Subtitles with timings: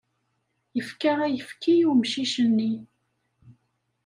[0.77, 2.73] Yefka ayefki i umcic-nni.